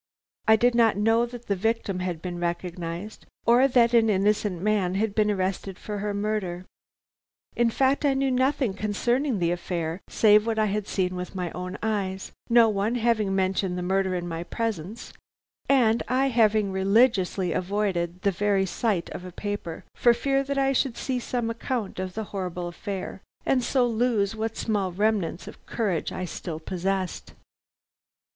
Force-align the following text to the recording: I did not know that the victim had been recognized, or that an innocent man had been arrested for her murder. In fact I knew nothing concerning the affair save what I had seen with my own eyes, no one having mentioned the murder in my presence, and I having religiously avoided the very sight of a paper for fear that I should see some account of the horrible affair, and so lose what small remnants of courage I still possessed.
I 0.47 0.55
did 0.55 0.73
not 0.73 0.97
know 0.97 1.27
that 1.27 1.45
the 1.45 1.55
victim 1.55 1.99
had 1.99 2.23
been 2.23 2.39
recognized, 2.39 3.27
or 3.45 3.67
that 3.67 3.93
an 3.93 4.09
innocent 4.09 4.59
man 4.59 4.95
had 4.95 5.13
been 5.13 5.29
arrested 5.29 5.77
for 5.77 5.99
her 5.99 6.11
murder. 6.11 6.65
In 7.55 7.69
fact 7.69 8.03
I 8.03 8.15
knew 8.15 8.31
nothing 8.31 8.73
concerning 8.73 9.37
the 9.37 9.51
affair 9.51 10.01
save 10.09 10.47
what 10.47 10.57
I 10.57 10.65
had 10.65 10.87
seen 10.87 11.15
with 11.15 11.35
my 11.35 11.51
own 11.51 11.77
eyes, 11.83 12.31
no 12.49 12.67
one 12.67 12.95
having 12.95 13.35
mentioned 13.35 13.77
the 13.77 13.83
murder 13.83 14.15
in 14.15 14.27
my 14.27 14.43
presence, 14.43 15.13
and 15.69 16.01
I 16.07 16.29
having 16.29 16.71
religiously 16.71 17.51
avoided 17.53 18.23
the 18.23 18.31
very 18.31 18.65
sight 18.65 19.07
of 19.11 19.23
a 19.23 19.31
paper 19.31 19.83
for 19.93 20.15
fear 20.15 20.43
that 20.45 20.57
I 20.57 20.73
should 20.73 20.97
see 20.97 21.19
some 21.19 21.51
account 21.51 21.99
of 21.99 22.15
the 22.15 22.23
horrible 22.33 22.67
affair, 22.67 23.21
and 23.45 23.63
so 23.63 23.85
lose 23.85 24.35
what 24.35 24.57
small 24.57 24.91
remnants 24.91 25.47
of 25.47 25.63
courage 25.67 26.11
I 26.11 26.25
still 26.25 26.59
possessed. 26.59 27.35